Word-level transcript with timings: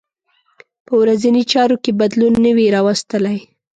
په 0.85 0.93
ورځنۍ 1.01 1.43
چارو 1.51 1.75
کې 1.83 1.91
بدلون 1.99 2.33
نه 2.45 2.51
وي 2.57 2.67
راوستلی. 2.75 3.37